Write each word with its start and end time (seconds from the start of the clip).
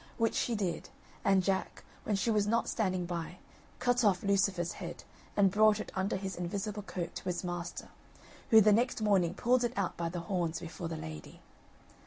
Which 0.17 0.33
she 0.33 0.55
did, 0.55 0.89
and 1.23 1.43
Jack, 1.43 1.83
when 2.05 2.15
she 2.15 2.31
was 2.31 2.47
not 2.47 2.67
standing 2.67 3.05
by, 3.05 3.37
cut 3.77 4.03
off 4.03 4.23
Lucifer's 4.23 4.71
head 4.71 5.03
and 5.37 5.51
brought 5.51 5.79
it 5.79 5.91
under 5.95 6.15
his 6.15 6.35
invisible 6.35 6.81
coat 6.81 7.13
to 7.17 7.25
his 7.25 7.43
master, 7.43 7.89
who 8.49 8.61
the 8.61 8.73
next 8.73 9.03
morning 9.03 9.35
pulled 9.35 9.63
it 9.63 9.73
out 9.77 9.95
by 9.97 10.09
the 10.09 10.21
horns 10.21 10.59
before 10.59 10.87
the 10.87 10.97
lady. 10.97 11.39